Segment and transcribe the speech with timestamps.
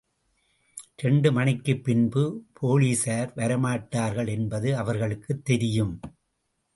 [0.97, 2.23] இரண்டு மணிக்குப் பின்பு
[2.61, 5.93] போலிஸார் வரமாட்டார்கள் என்பது அவர்களுக்குத் தெரியும்.